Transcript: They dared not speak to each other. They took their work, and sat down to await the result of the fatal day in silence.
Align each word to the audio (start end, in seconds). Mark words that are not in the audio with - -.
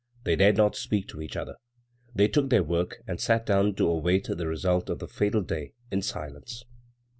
They 0.23 0.35
dared 0.35 0.57
not 0.57 0.75
speak 0.75 1.07
to 1.09 1.21
each 1.21 1.35
other. 1.37 1.57
They 2.15 2.27
took 2.27 2.49
their 2.49 2.63
work, 2.63 3.03
and 3.05 3.21
sat 3.21 3.45
down 3.45 3.75
to 3.75 3.87
await 3.87 4.23
the 4.27 4.47
result 4.47 4.89
of 4.89 4.97
the 4.97 5.07
fatal 5.07 5.43
day 5.43 5.73
in 5.91 6.01
silence. 6.01 6.63